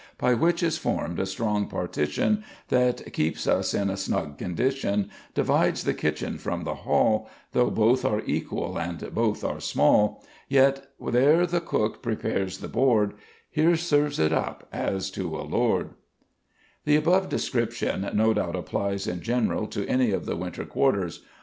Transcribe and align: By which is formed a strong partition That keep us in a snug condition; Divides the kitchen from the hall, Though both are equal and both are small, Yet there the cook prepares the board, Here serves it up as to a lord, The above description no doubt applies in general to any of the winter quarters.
By 0.17 0.33
which 0.33 0.63
is 0.63 0.79
formed 0.79 1.19
a 1.19 1.27
strong 1.27 1.67
partition 1.67 2.43
That 2.69 3.13
keep 3.13 3.37
us 3.45 3.75
in 3.75 3.91
a 3.91 3.95
snug 3.95 4.39
condition; 4.39 5.11
Divides 5.35 5.83
the 5.83 5.93
kitchen 5.93 6.39
from 6.39 6.63
the 6.63 6.73
hall, 6.73 7.29
Though 7.51 7.69
both 7.69 8.03
are 8.03 8.23
equal 8.25 8.79
and 8.79 9.13
both 9.13 9.43
are 9.43 9.59
small, 9.59 10.25
Yet 10.49 10.87
there 10.99 11.45
the 11.45 11.61
cook 11.61 12.01
prepares 12.01 12.57
the 12.57 12.67
board, 12.67 13.13
Here 13.47 13.75
serves 13.75 14.17
it 14.17 14.33
up 14.33 14.67
as 14.73 15.11
to 15.11 15.35
a 15.35 15.45
lord, 15.47 15.91
The 16.85 16.95
above 16.95 17.29
description 17.29 18.09
no 18.15 18.33
doubt 18.33 18.55
applies 18.55 19.05
in 19.05 19.21
general 19.21 19.67
to 19.67 19.85
any 19.87 20.09
of 20.09 20.25
the 20.25 20.35
winter 20.35 20.65
quarters. 20.65 21.21